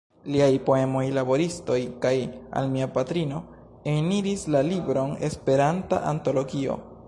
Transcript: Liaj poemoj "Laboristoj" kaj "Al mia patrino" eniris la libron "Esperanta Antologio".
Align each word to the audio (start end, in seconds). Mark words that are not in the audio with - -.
Liaj 0.33 0.47
poemoj 0.69 1.03
"Laboristoj" 1.17 1.77
kaj 2.05 2.13
"Al 2.61 2.71
mia 2.77 2.87
patrino" 2.97 3.43
eniris 3.93 4.49
la 4.57 4.65
libron 4.71 5.15
"Esperanta 5.29 6.05
Antologio". 6.15 6.83